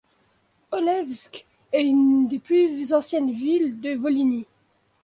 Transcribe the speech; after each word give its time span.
Olevsk 0.71 1.45
est 1.71 1.85
une 1.85 2.27
des 2.27 2.39
plus 2.39 2.91
anciennes 2.91 3.29
villes 3.31 3.79
de 3.81 3.91
Volhynie. 3.93 4.47